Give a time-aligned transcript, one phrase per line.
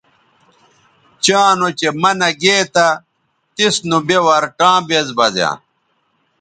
[1.23, 2.87] چاں نوچہء منع گے تھا
[3.55, 5.53] تس نوبے ورٹاں بیز بزیاں